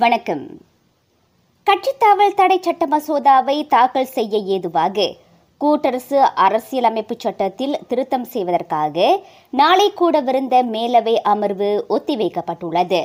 [0.00, 0.44] வணக்கம்.
[1.66, 5.14] கட்சித்தாவல் தடை சட்ட மசோதாவை தாக்கல் செய்ய ஏதுவாக
[5.60, 9.20] கூட்டரசு அரசியலமைப்பு சட்டத்தில் திருத்தம் செய்வதற்காக
[9.50, 13.02] நாளை கூடவிருந்த மேலவை அமர்வு ஒத்திவைக்கப்பட்டுள்ளது.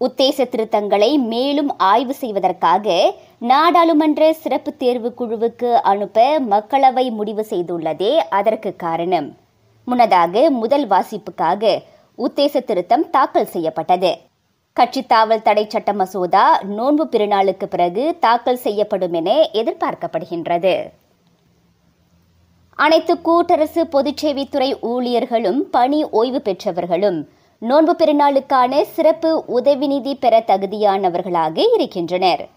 [0.00, 9.38] உத்தேச திருத்தங்களை மேலும் ஆய்வு செய்வதற்காக நாடாளுமன்ற சிறப்பு தேர்வு குழுவுக்கு அனுப்ப மக்களவை முடிவு செய்துள்ளதே அதற்கு காரணம்.
[9.84, 11.78] முன்னதாக முதல் வாசிப்புக்காக
[12.18, 14.30] உத்தேச திருத்தம் தாக்கல் செய்யப்பட்டது.
[14.76, 16.44] கட்சித்தாவல் தடை சட்ட மசோதா
[16.76, 20.72] நோன்பு பெருநாளுக்கு பிறகு தாக்கல் செய்யப்படும் என எதிர்பார்க்கப்படுகின்றது.
[22.74, 27.28] அனைத்து கூட்டரசு பொதுச்சேவைத்துறை ஊழியர்களும் பணி ஓய்வு பெற்றவர்களும்
[27.58, 32.48] நோன்பு பெருநாளுக்கான சிறப்பு உதவி நிதி பெற தகுதியானவர்களாக இருக்கின்றனர்.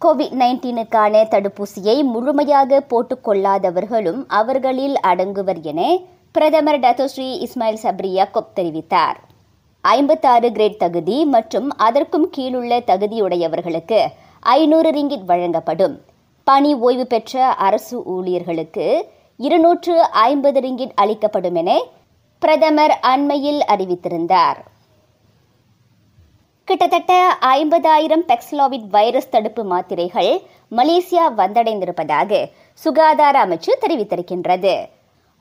[0.00, 5.80] கோவிட் நைன்டீனுக்கான தடுப்பூசியை முழுமையாக போட்டுக்கொள்ளாதவர்களும் அவர்களில் அடங்குவர் என
[6.32, 9.18] பிரதமர் டத்தோஸ்ரீ இஸ்மாயில் சப்ரியா கொப் தெரிவித்தார்.
[9.90, 14.06] ஐம்பத்தாறு கிரேட் தகுதி மற்றும் அதற்கும் கீழுள்ள தகுதியுடையவர்களுக்கு
[14.40, 16.00] ஐநூறு ரிங்கிட் வழங்கப்படும்.
[16.44, 18.86] பணி ஓய்வு பெற்ற அரசு ஊழியர்களுக்கு
[19.36, 21.80] இருநூற்று ஐம்பது ரிங்கிட் அளிக்கப்படும் என
[22.38, 24.60] பிரதமர் அண்மையில் அறிவித்திருந்தார்.
[26.64, 30.32] கிட்டத்தட்ட ஐம்பதாயிரம் பெக்ஸ்லாவிட் வைரஸ் தடுப்பு மாத்திரைகள்
[30.70, 34.74] மலேசியா வந்தடைந்திருப்பதாக சுகாதார அமைச்சு தெரிவித்திருக்கின்றது.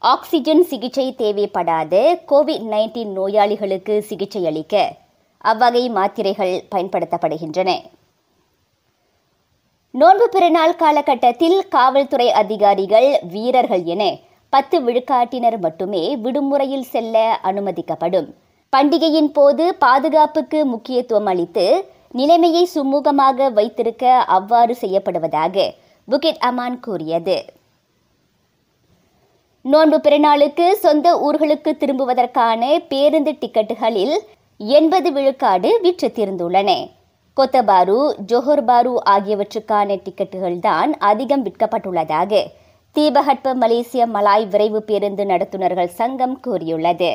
[0.02, 1.96] ஆக்சிஜன் சிகிச்சை தேவைப்படாத
[2.28, 4.94] கோவிட் நைன்டீன் நோயாளிகளுக்கு சிகிச்சை அளிக்க
[5.38, 7.70] அவ்வகை மாத்திரைகள் பயன்படுத்தப்படுகின்றன.
[9.92, 14.18] நோன்பு பெருநாள் காலகட்டத்தில் காவல்துறை அதிகாரிகள் வீரர்கள் என
[14.50, 18.30] பத்து விழுக்காட்டினர் மட்டுமே விடுமுறையில் செல்ல அனுமதிக்கப்படும்.
[18.74, 24.06] பண்டிகையின் போது பாதுகாப்புக்கு முக்கியத்துவம் அளித்து நிலைமையை சுமூகமாக வைத்திருக்க
[24.38, 25.72] அவ்வாறு செய்யப்படுவதாக
[26.08, 27.46] புகித் அமான் கூறியது.
[29.66, 34.16] நோன்பு பெருநாளுக்கு சொந்த ஊர்களுக்கு திரும்புவதற்கான பேருந்து டிக்கெட்டுகளில்
[34.58, 36.90] எண்பது விழுக்காடு விற்று தீர்ந்துள்ளன.
[37.38, 42.44] கொத்தபாரு ஜோஹர் பாரு ஆகியவற்றுக்கான டிக்கெட்டுகள் தான் அதிகம் விற்கப்பட்டுள்ளதாக
[42.92, 47.12] தீபகற்ப மலேசிய மலாய் விரைவு பேருந்து நடத்துனர்கள் சங்கம் கூறியுள்ளது.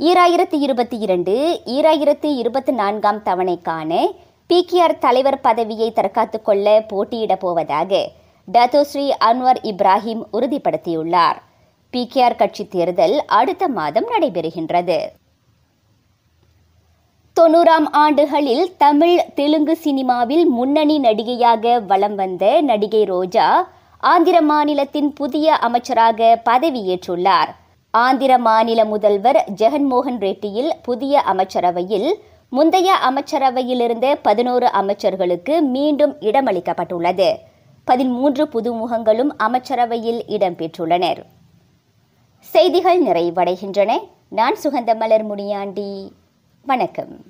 [0.00, 4.06] ஈராயிரத்தி இருபத்தி இரண்டு ஈராயிரத்தி இருபத்தி நான்காம் தவணைக்கான
[4.50, 8.10] பிகேஆர் தலைவர் பதவியை தற்காத்துக் கொள்ள போட்டியிடப் போவதாக
[8.54, 11.38] டத்தோஸ்ரீ அன்வர் இப்ராஹிம் உறுதிப்படுத்தியுள்ளார்.
[11.92, 14.98] பிகேஆர் கட்சி தேர்தல் அடுத்த மாதம் நடைபெறுகின்றது.
[17.36, 23.68] தொண்ணூறாம் ஆண்டுகளில் தமிழ் தெலுங்கு சினிமாவில் முன்னணி நடிகையாக வலம் வந்த நடிகை ரோஜா
[23.98, 27.50] ஆந்திர மாநிலத்தின் புதிய அமைச்சராக பதவியேற்றுள்ளார்.
[27.90, 32.08] ஆந்திர மாநில முதல்வர் ஜெகன்மோகன் ரெட்டியில் புதிய அமைச்சரவையில்
[32.48, 37.30] முந்தைய அமைச்சரவையிலிருந்த பதினோரு அமைச்சர்களுக்கு மீண்டும் இடமளிக்கப்பட்டுள்ளது.
[37.86, 41.24] பதிமூன்று புதுமுகங்களும் அமைச்சரவையில் இடம்பெற்றுள்ளனர்.
[42.40, 43.98] செய்திகள் நிறைவடைகின்றன.
[44.28, 46.12] நான் சுகந்த மலர் முனியாண்டி.
[46.64, 47.24] வணக்கம்.